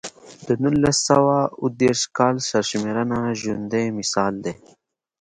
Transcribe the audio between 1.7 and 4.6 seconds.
دېرش کال سرشمېرنه ژوندی مثال دی.